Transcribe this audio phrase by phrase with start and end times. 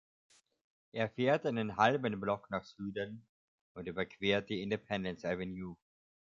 [0.93, 3.23] Er fährt einen halben Block nach Süden
[3.75, 5.77] und überquert die Independence Avenue.